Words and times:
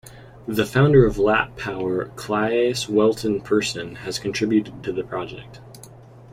The 0.47 0.65
founder 0.65 1.05
of 1.05 1.19
Lap 1.19 1.55
Power 1.57 2.05
Claes 2.15 2.87
Wellton-Persson 2.89 3.97
has 3.97 4.17
contributed 4.17 4.81
to 4.83 4.91
the 4.91 5.03
project. 5.03 5.59